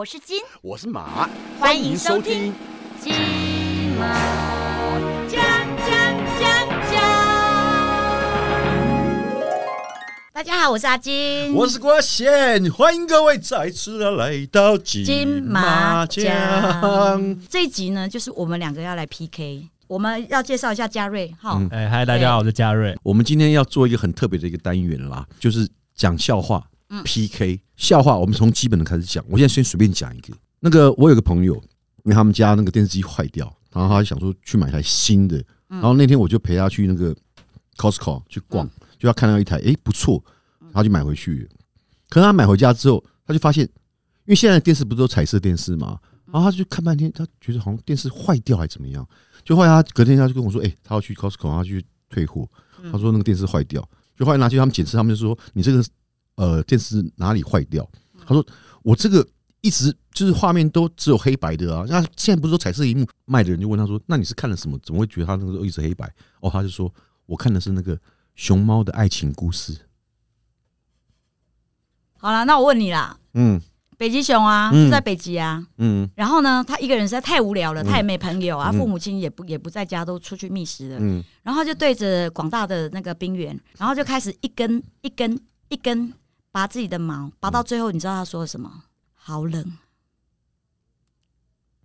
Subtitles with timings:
[0.00, 1.28] 我是金，我是马，
[1.58, 2.54] 欢迎收听。
[3.02, 3.12] 金
[3.98, 5.38] 马奖
[5.76, 5.88] 奖
[6.40, 7.02] 奖奖。
[10.32, 17.38] 大家好，我是阿金，我是郭贤，欢迎各位再次的来到金金马马奖奖。。
[17.50, 21.58] 这一集呢，就是我们两个要来 PK，我们要介绍一下嘉瑞哈。
[21.60, 22.96] 嗯哎，嗨，大家好，我是嘉瑞。
[23.02, 26.70] 我们今天要做一个很特别的一个单元啦，就是讲笑话嗯
[27.04, 28.16] PK 笑话。
[28.16, 29.24] 我们从基本的开始讲。
[29.28, 30.34] 我现在先随便讲一个。
[30.60, 35.42] 那个我有个朋友，因为他们家那个电视机坏掉，然后他就想说去买台新的。
[35.68, 37.14] 然后那天我就陪他去那个
[37.76, 38.68] Costco 去逛，
[38.98, 40.22] 就他看到一台，诶不错，
[40.72, 41.48] 他就买回去。
[42.08, 45.96] 可是他买回家之后，他就发现，因为现在的电视不是都彩色电视嘛，
[46.26, 49.06] 然后他就看半天，他觉得好像电视坏掉还怎么样。
[49.44, 52.48] 就后来他隔天他就跟我说，诶，他要去 Costco，他要去退货。
[52.90, 55.82] 他说那个电视坏掉，就后来拿去他们检测，他们就说你这个
[56.40, 57.86] 呃电视哪里坏掉？
[58.26, 58.44] 他说
[58.82, 59.26] 我这个
[59.60, 64.78] 一直就是画面都只有黑白的啊，那现在不是说彩色荧幕卖的人就问他说，那你是看了什么？
[64.82, 66.10] 怎么会觉得他那个都一直黑白？
[66.40, 66.90] 哦，他就说
[67.26, 67.98] 我看的是那个
[68.34, 69.76] 熊猫的爱情故事。
[72.16, 73.60] 好了，那我问你啦，嗯
[73.98, 80.96] 北极熊啊，嗯在北极啊，嗯然后呢，他一个人实在太无聊了，嗯他也没朋友啊，嗯父母亲也不也不在家，都出去觅食了。
[81.00, 86.12] 嗯，然后就对着广大的那个冰原，然后就开始一根一根一根
[86.52, 88.84] 拔自己的毛，拔到最后，你知道他说了什么？
[89.14, 89.78] 好冷。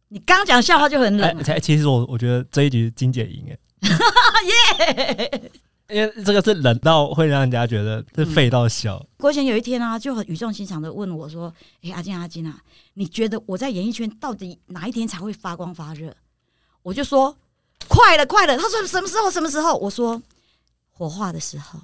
[0.08, 3.58] 你刚刚讲笑话就很冷哎，，其其实我我觉得这一局金姐赢哎，
[5.90, 9.06] 因为这个是冷到会让人家觉得是废到笑。
[9.18, 12.60] 郭贤有一天啊，就很语重心长的问我说：“哎、阿金阿金啊，
[12.94, 16.16] 你觉得我在演艺圈到底哪一天才会发光发热？”
[16.82, 17.38] 我就说
[17.88, 19.30] ：“快了，快了。”他说：“什么时候？
[19.30, 20.22] 什么时候？”我说
[20.90, 21.80] ：“火化的时候。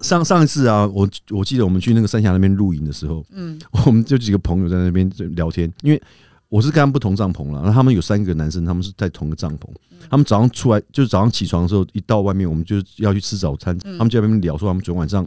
[0.00, 6.02] 上上一次啊，我我记得我们去那个三峡那边露营的时候，”嗯我们就几个朋友在那边聊天，因为
[6.48, 9.68] 我是跟他们不同帐篷了，然后他们有三个男生，他们是在同个帐篷。
[10.10, 13.76] 他们早上出来，就是早上起床的时候，一到外面，我们就要去吃早餐。
[13.84, 15.26] 嗯他们就在那边聊说他们昨天晚上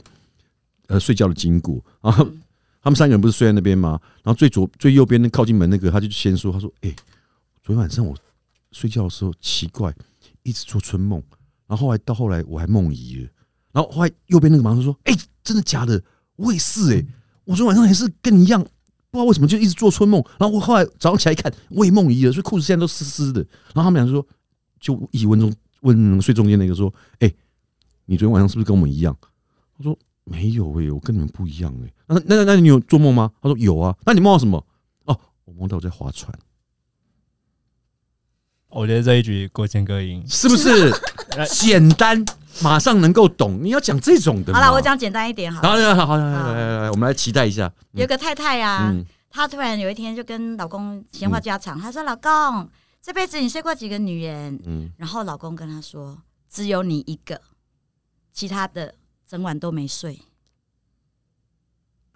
[0.87, 1.83] 呃睡觉的经过。
[2.01, 2.41] 然后嗯
[2.81, 3.99] 他们三个人不是睡在那边吗？
[4.23, 6.93] 然后最左最右边那靠近门那个，他就先说，他说：“哎、
[7.63, 8.15] 昨天晚上我
[8.71, 9.93] 睡觉的时候奇怪，
[10.43, 11.21] 一直做春梦，
[11.67, 13.29] 然后后来到后来我还梦遗了。
[13.77, 16.01] 然后后来右边那个马上说：‘哎、真的假的？
[16.35, 17.05] 我也是哎、
[17.45, 20.19] 我昨天晚上也是跟你一样，不知道为什么就一直做春梦。
[20.39, 23.39] 然后我后来早上起来一看，我也梦遗了，所以裤子现在都湿湿的。
[23.75, 24.27] 然后他们俩就说，
[24.79, 27.31] 就一起问中问睡中间那个说：“哎、
[28.05, 29.15] 你昨天晚上是不是跟我们一样？”
[29.77, 29.95] 他说
[30.25, 34.65] ：“没有哎、我跟你们不一样哎、那那那那你有做梦吗？”他说：“有啊。”那你梦到什么？
[35.05, 36.33] 哦，我梦到我在划船，
[38.69, 40.27] 我觉得这一局郭谦哥赢。
[40.27, 40.91] 是不是
[41.53, 42.25] 简单？
[42.61, 43.59] 马上能够懂。
[43.63, 44.53] 你要讲这种的。
[44.53, 45.69] 好了，我讲简单一点好了。
[45.69, 47.71] 好了，好好好，来来来来，我们来期待一下。
[47.93, 52.69] 有个太太啊，嗯她突然有一天就跟老公闲话家常，她说：“老公，
[53.01, 56.17] 这辈子你睡过几个女人？”嗯然后老公跟她说
[56.49, 57.39] ：“只有你一个，
[58.31, 58.95] 其他的
[59.27, 60.19] 整晚都没睡。”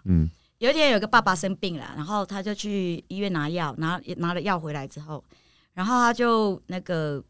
[0.04, 5.22] 嗯有一天，有个爸爸生病了，然后他就去医院拿药，拿拿了药回来之后，
[5.74, 7.22] 然后他就那个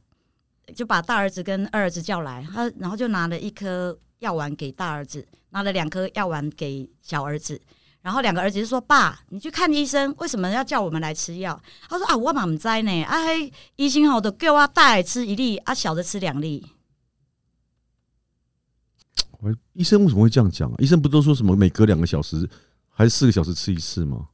[0.74, 7.60] 就把大儿子跟二儿子叫来，他然后就拿了一颗药丸给大儿子，拿了两颗药丸给小儿子，
[8.00, 16.66] 然后两个儿子就说：“爸，你去看医生，为什么要叫我们来吃药？”他说：“啊，我嘛唔知呢，啊，嘿医生吼都叫我大的吃一粒，啊，小的吃两粒。
[19.40, 20.74] 我医生为什么会这样讲啊？
[20.78, 22.48] 医生不都说什么每隔两个小时
[22.88, 24.28] 还是四个小时吃一次吗？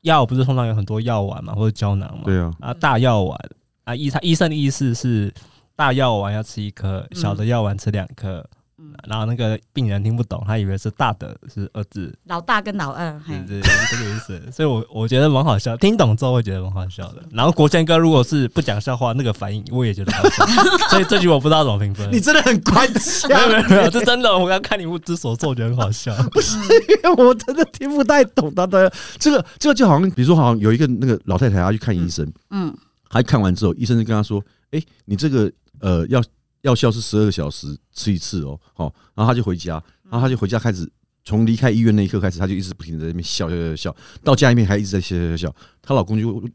[0.00, 2.24] 药不是通常有很多药丸嘛，或者胶囊嘛？
[2.24, 3.38] 对啊，啊，大药丸
[3.84, 5.32] 啊，医他医生的意思是
[5.76, 8.38] 大药丸要吃一颗，小的药丸吃两颗。
[8.76, 14.42] 嗯然后那个病人听不懂，他以为是大的是二字，老大跟老二，嘿对，对对，这个意思。
[14.52, 17.22] 所以我我觉得蛮好笑，听懂之后会觉得蛮好笑的。
[17.30, 20.44] 然后国谦哥如果是不讲笑话，那个反应我也觉得好笑。
[20.90, 22.08] 所以这局我不知道怎么评分。
[22.12, 22.86] 你真的很官
[23.28, 26.14] 没有，没有没有，这真的，我刚看你不知所措，我觉得很好笑。
[26.30, 32.74] 不是，因为我真的听不太懂他的这个，这个就好像，比如说，好像有一个那个老太太，她去看医生，嗯
[33.08, 34.42] 她看完之后，医生就跟她说
[34.76, 35.50] ：“哎，你这个
[35.80, 36.22] 呃药
[36.62, 40.90] 药效是十二个小时吃一次哦，好。”然后他就回家，然后他就回家开始。
[41.26, 45.56] 从离开医院那一刻开始，他就一直不停在那边笑笑笑笑，到家里面还一直在笑笑笑笑。
[45.80, 46.46] 她老公就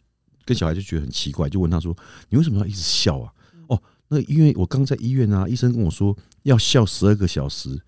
[0.46, 1.98] 跟小孩就觉得很奇怪，就问她说
[2.30, 3.34] ：“你为什么要一直笑啊？”
[3.68, 7.82] 哦，那因为我刚在医院啊，医生跟我说要笑十二个小时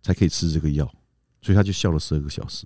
[0.00, 0.86] 才可以吃这个药，
[1.42, 2.64] 所以他就笑了十二个小时。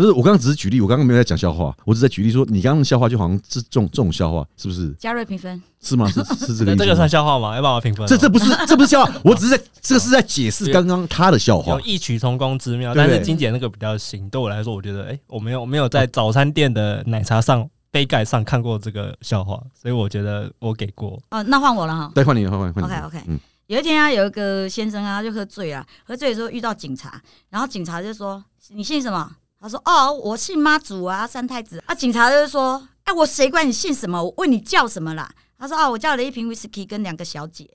[0.00, 4.90] 不是，我刚刚只是举例，我刚刚没有在讲笑话，我只是在举例说，你刚刚的笑话就好像是这种这种笑话，是不是？
[4.98, 6.08] 嘉瑞评分，是吗？
[6.10, 7.54] 是 是这个意思吗这个算笑话吗？
[7.54, 8.08] 要帮我评分哦。
[8.08, 11.80] 这这不是这不是笑话，我只是在这个是在解释刚刚他的笑话有。
[11.80, 14.28] 异曲同工之妙，但是金姐那个比较新。
[14.30, 21.20] 对我来说，我觉得，哎、我没有我没有在早餐店的奶茶上杯盖上看过这个笑话，所以我觉得我给过。
[21.30, 22.10] 哦，那换我了哈。
[22.14, 22.84] 对换你，换换换。
[22.84, 27.20] OK，OK 嗯，有一天啊，有一个先生啊，就喝醉了，喝醉的时候遇到警察，
[27.50, 28.42] 然后警察就说
[28.74, 34.22] ：“你姓什么？”他说：“哦，我姓妈祖啊，三太子。”啊，警察就说：“哎，我谁管你姓什么？
[34.22, 37.70] 我问你叫什么啦？”他说：“哦，我叫了一瓶威士忌跟两个小姐。”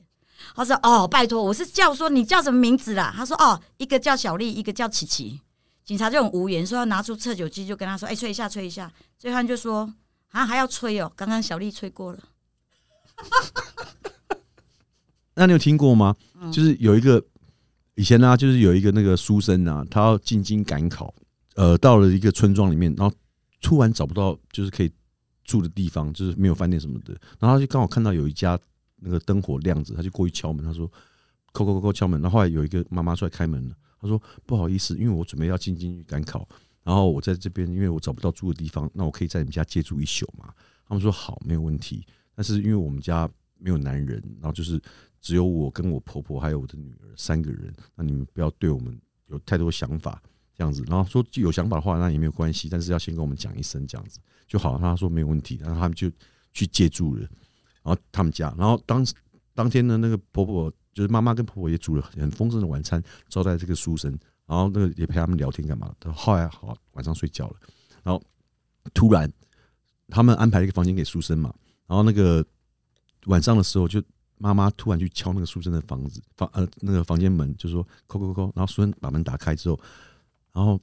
[0.56, 5.40] 他说：“哦，拜托，我是叫说你叫什么名字啦？”他说：“哦，一个叫小丽，一个叫琪琪。”
[5.86, 9.94] 警察就很无言，说要拿出测酒机，就跟他说：“哎，吹一下，吹一下。”醉汉就说
[10.32, 12.20] ：“啊，还要吹哦，刚刚小丽吹过了。
[15.36, 16.16] 那你有听过吗？
[16.42, 17.24] 嗯就是有一个
[17.94, 21.14] 以前呢、就是有一个那个书生啊，他要进京赶考，
[21.56, 23.14] 呃，到了一个村庄里面，然后
[23.62, 24.92] 突然找不到就是可以
[25.44, 28.60] 住的地方，就是没有饭店什么的，然后他就刚好看到有一家
[28.98, 30.88] 那个灯火亮着，他就过去敲门，他说
[31.54, 36.48] 叩叩叩叩敲门，然后后来有一个妈妈出来开门了，他说不好意思，因为我准备要进京去赶考，
[36.84, 40.54] 然后我在这边因为我找不到住的地方，那我可以在你们家借住一宿嘛？
[40.88, 42.06] 他们说好，没有问题，
[42.36, 44.82] 但是因为我们家没有男人，然后就是
[45.22, 50.22] 只有我跟我婆婆还有我的女儿三个人，那你们不要对我们有太多想法
[50.58, 50.84] 这样子。
[50.88, 54.78] 然后说有想法的话，那也没有关系，但是要先跟我们讲一声这样子就好。
[54.78, 56.12] 他说没有问题，然后他们就
[56.54, 57.22] 去借住了，
[57.84, 59.06] 然后他们家，然后当
[59.54, 64.12] 当天呢，那个婆婆就是妈妈跟婆婆也煮了很丰盛的晚餐招待这个书生，
[64.46, 66.12] 然后那个也陪他们聊天干嘛的。
[66.14, 67.56] 后来好晚上睡觉了，
[68.04, 68.22] 然后
[68.94, 69.32] 突然
[70.08, 71.54] 他们安排了一个房间给书生嘛，
[71.88, 72.46] 然后那个
[73.26, 74.02] 晚上的时候就
[74.38, 79.80] 妈妈突然去敲那个书生的房子房呃那个房间门，就说叩叩叩，然后书生把门打开之后，
[80.56, 80.82] 然后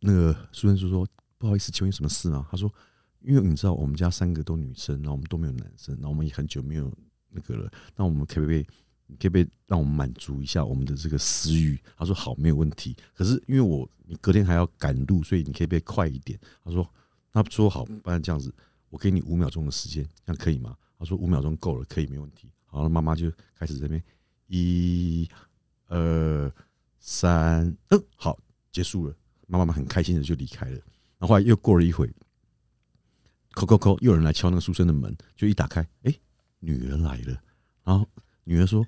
[0.00, 1.06] 那个苏生就说
[1.38, 2.46] 不好意思，请问有什么事吗？
[2.50, 2.70] 他说
[3.20, 6.92] 因为你知道我们家三个都女生，然后我们都没有男生，然后我们也很久没有
[7.30, 8.66] 那个了，那我们可不可以？
[9.06, 11.78] 你可不可以让我们满足一下我们的这个私欲？
[11.96, 12.96] 他说好，没有问题。
[13.14, 16.40] 可是因为我你隔天还要赶路，所以你可以不可以快一点？
[16.64, 16.88] 他说
[17.30, 18.52] 那说好，不然这样子，
[18.88, 20.74] 我给你五秒钟的时间，这样可以吗？
[20.98, 22.50] 他说五秒钟够了，可以，没问题。
[22.64, 24.02] 好了，妈妈就开始这边
[24.46, 25.28] 一、
[25.88, 26.52] 二、
[26.98, 28.38] 三，嗯，好，
[28.74, 29.14] 结束了。
[29.46, 30.72] 妈妈很开心的就离开了。
[30.72, 32.08] 然后后来又过了一会，
[33.52, 36.12] 叩叩叩，又有人来敲那个书生的门，就一打开，哎、
[36.58, 37.40] 女儿来了。
[37.84, 38.04] 然后
[38.42, 38.84] 女儿说，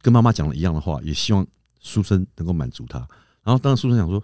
[0.00, 1.44] 跟妈妈讲了一样的话，也希望
[1.80, 2.98] 书生能够满足她。
[3.42, 4.22] 然后当时书生想说，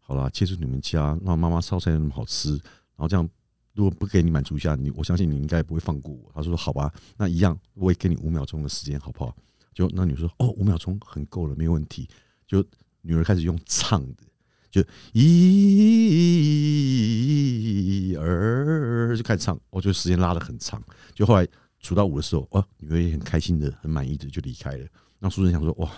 [0.00, 2.60] 好啦，借住你们家，那妈妈烧菜那么好吃，然
[2.96, 3.28] 后这样
[3.74, 6.32] 如果不给你满足一下，你我相信你应该不会放过我。
[6.34, 9.36] 他说好吧，那一样我也给你五秒钟的时间，好不好？
[9.72, 12.08] 就那女儿说哦，五秒钟很够了，没问题。
[12.46, 12.64] 就
[13.02, 14.22] 女儿开始用唱的，
[15.12, 16.54] 一
[18.16, 20.82] 二就开始唱，我觉得时间拉得很长。
[21.14, 21.46] 就后来
[21.78, 24.86] 数到五的时候，哦，女儿也很开心的、很满意的就离开了。
[25.18, 25.90] 那书生想说哇。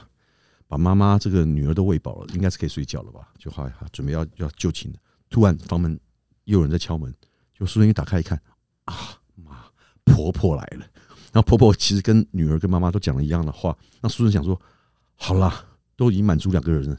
[0.70, 3.26] 把妈妈这个女儿都喂饱了，应该是可以睡觉了吧？
[3.36, 4.98] 就后来准备要要就寝了，
[5.28, 5.98] 突然房门
[6.44, 7.12] 又有人在敲门，
[7.52, 8.40] 就书生一打开一看，
[8.84, 8.94] 啊
[9.34, 9.64] 妈，
[10.04, 10.86] 婆婆来了。
[11.32, 14.56] 然后婆婆其实跟女儿跟妈妈都讲了一样的话，那书生想说，
[15.16, 15.64] 好啦，
[15.96, 16.96] 都已经满足两个人了，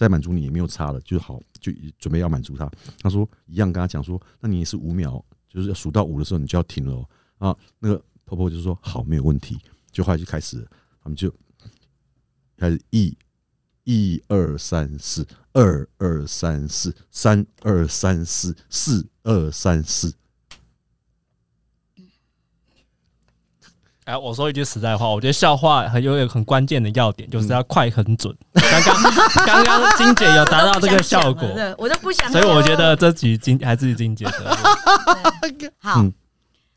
[0.00, 2.66] 再满足你也没有差了，就好，就准备要满足他。
[3.00, 7.08] 他说一样跟他讲说，那你也是五秒，就是要数到五的时候你就要停了、哦。
[7.50, 9.58] 啊，那个婆婆就说好，没有问题。
[9.92, 10.66] 就后来就开始，
[11.02, 11.30] 他们就。
[12.56, 13.14] 开始一、
[13.84, 20.14] 一二三四，二二三四，三二三四，四二三四。
[24.04, 28.34] 哎，我说一句实在话，我觉得笑话很有一个很关键的要点，就是要快很准。
[28.54, 29.02] 刚刚
[29.46, 32.30] 刚刚金姐有达到这个效果，对，我都不想。
[32.32, 34.56] 所以我觉得这局金还是金姐的。
[35.78, 36.12] 好嗯。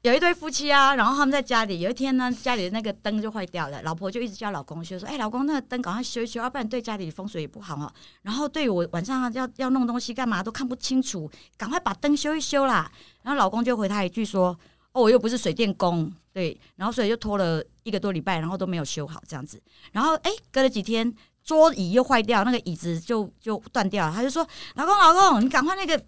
[0.04, 7.90] 有一对夫妻啊，然后他们在家里，有一天呢，家里的那个灯就坏掉了，老婆就一直叫老公修，说：“哎、老公，那个灯赶快修一修，要不然对家里风水也不好哦。
[8.22, 12.92] 然后对我晚上要要弄东西干嘛都看不清楚，赶快把灯修一修啦。”
[13.24, 14.50] 然后老公就回他一句说
[14.92, 19.62] ：“哦，我又不是水电工，对。”然后所以就拖了一个多礼拜，然后都没有修好这样子。
[19.92, 21.14] 然后哎，隔了几天，
[21.44, 24.14] 桌椅又坏掉，那个椅子就就断掉了。
[24.14, 26.02] 他就说：“老公，老公，你赶快那个。”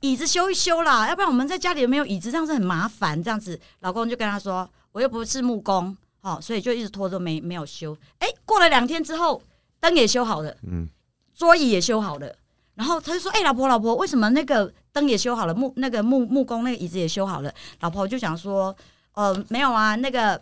[0.00, 3.22] 椅子修一修啦，要不然我们在家里没有椅子，这样子很麻烦。
[3.22, 9.42] 这样子，老公就跟他说：“我又不是木工，哦，所以就一直拖着没没有修。”哎，过了两天之后，
[9.78, 10.88] 灯也修好了，嗯，
[11.34, 12.34] 桌椅也修好了。
[12.76, 18.74] 然后他就说：“哎、老婆，老婆，为什么那个灯也修好了，木那个木木工那个椅子也修好了？”老婆就想说
[19.18, 20.40] ：“呃，没有啊，那个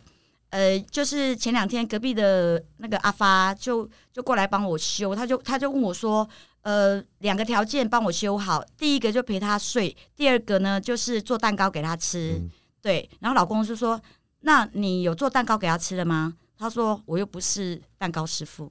[0.51, 6.29] 呃，就是前两天隔壁的那个阿发就就过来帮我修，他就他就问我说，
[6.61, 12.51] 呃，两个条件帮我修好，第一个就陪他睡，第二个呢就是做蛋糕给他吃，嗯
[12.83, 13.09] 对。
[13.21, 13.99] 然后老公就说，
[14.41, 16.35] 那你有做蛋糕给他吃了吗？
[16.59, 18.71] 他说我又不是蛋糕师傅，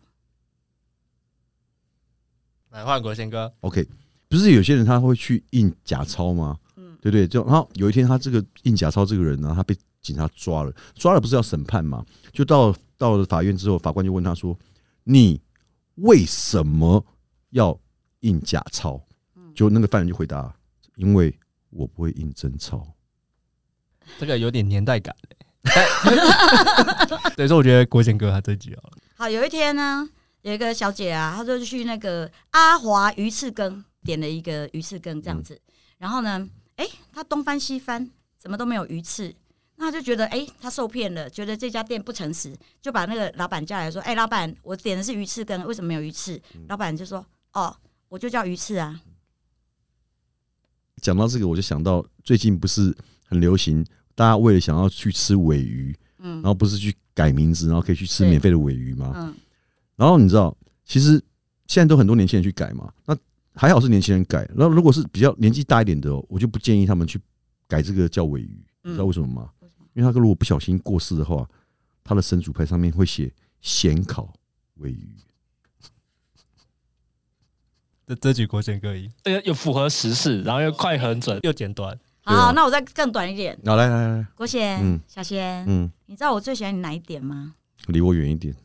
[2.69, 3.87] 来换国贤哥，OK，
[4.29, 6.59] 不是有些人他会去印假钞吗？
[6.75, 7.27] 嗯对对？
[7.27, 12.05] 就然后有一天他这个印假钞这个人呢，他被警察抓了，抓了不是要审判吗？
[12.31, 14.55] 就到到了法院之后，法官就问他说
[15.03, 15.41] ：“你
[15.95, 17.03] 为什么
[17.49, 17.77] 要
[18.19, 19.01] 印假钞？”
[19.55, 20.53] 就那个犯人就回答
[20.95, 21.35] ：“因为
[21.71, 22.85] 我不会印真钞。
[24.19, 25.15] 这个有点年代感
[27.35, 30.07] 所以说我觉得国贤哥他这集好了，好，有一天呢，
[30.43, 35.59] 有一个小姐啊，她就去那个阿华鱼翅羹点了一个鱼翅羹这样子，
[35.97, 39.33] 然后呢，哎，她东翻西翻，怎么都没有鱼翅，
[39.77, 46.41] 那她就觉得哎，他受骗了，觉得这家店不诚实，就把那个老板叫来说，哎，老板，我点的是鱼翅羹，为什么没有鱼翅？
[46.69, 47.75] 老板就说，哦，
[48.07, 49.01] 我就叫鱼翅啊，”
[51.01, 52.95] 讲到这个，我就想到最近不是
[53.27, 59.11] 很流行，大家为了想要去吃尾鱼，嗯然后不是去改名字，然后可以去吃免费的尾鱼吗？
[59.15, 59.35] 嗯
[59.97, 61.21] 然后你知道，其实
[61.67, 63.17] 现在都很多年轻人去改嘛，那
[63.53, 64.49] 还好是年轻人改。
[64.55, 67.19] 那如果是比较年纪大一点的哦，我就不建议他们去
[67.67, 69.49] 改这个叫尾鱼，你知道为什么吗？
[69.95, 71.49] 因为他如果不小心过世的话，
[72.03, 74.31] 他的神主牌上面会写咸烤
[74.75, 75.09] 尾鱼。
[78.05, 87.55] 这这局国贤哥赢，这个又符合时事，然后又快很准，又简短，好，那我再更短一点，好，来来来来，国贤，嗯小贤，嗯，你知道我最喜欢你哪一点吗？
[87.87, 88.55] 离我远一点。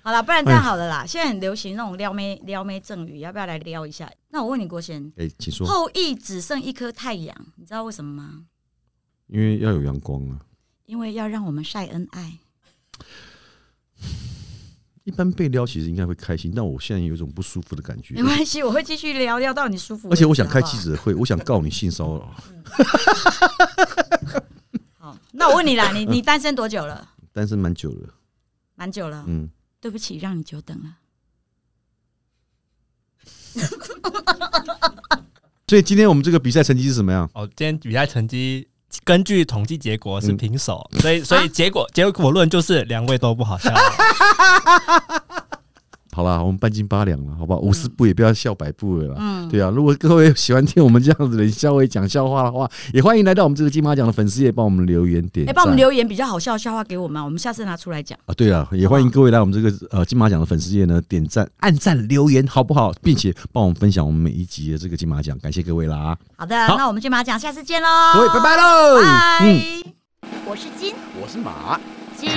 [0.00, 1.04] 好了，不然这样好了啦。
[1.04, 4.10] 现在很流行那种撩妹撩妹赠语，要不要来撩一下？
[4.30, 8.46] 那我问你，国贤，哎、请说，后羿只剩一颗太阳，你知道为什么吗？
[9.32, 10.38] 因为要有阳光啊。
[10.84, 12.38] 因为要让我们晒恩爱。
[15.04, 18.22] 一般被撩其实应该会开心，但我现在有一种不舒服的感觉没。
[18.22, 20.10] 关系，我会继续聊聊到你舒服。
[20.10, 22.34] 而且我想开记者会，我想告你性骚扰。
[24.98, 27.08] 好，那我问你啦，你你单身多久了？
[27.32, 28.14] 单身蛮久了，
[28.74, 29.24] 蛮久了。
[29.26, 29.48] 嗯，
[29.80, 30.98] 对不起，让你久等了。
[35.66, 37.30] 所以今天我们这个比赛成绩是什么样？
[37.34, 38.68] 哦，今天比赛成绩
[39.04, 43.72] 根据统计结果是嗯平手，所以所以结果结果论就是两位都不好笑。
[46.14, 47.60] 好啦，我们半斤八两了，好不好？
[47.60, 49.16] 五十步也不要笑百步了啦。
[49.18, 55.54] 嗯，对啊，如果各位喜欢听我们这样子的笑话讲笑话的话，也欢迎来到我们这个金马奖的粉丝页，帮我们留言点哎，赞。
[55.54, 58.18] 帮我们留言比较好笑的笑话给我们，我们下次拿出来讲。
[58.26, 58.34] 啊！
[58.34, 62.92] 对啊，也欢迎各位来我们这个呃金马奖的粉丝页呢，点赞、按赞、留言，好不好？
[63.02, 66.16] 并且帮我们分享我们每一集的这个金马奖，感谢各位啦！
[66.36, 69.00] 好的，好那我们金马奖下次见喽，各位拜拜喽！
[69.00, 69.46] 拜。
[69.46, 69.82] 嗯，
[70.46, 71.80] 我是金我是马。
[72.18, 72.28] 金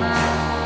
[0.00, 0.65] 马。